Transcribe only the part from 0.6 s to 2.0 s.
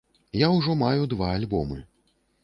маю два альбомы.